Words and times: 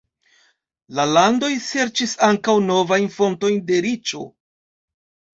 La 0.99 1.03
landoj 1.09 1.49
serĉis 1.65 2.15
ankaŭ 2.27 2.55
novajn 2.69 3.05
fontojn 3.17 3.59
de 3.69 3.77
riĉo. 3.87 4.23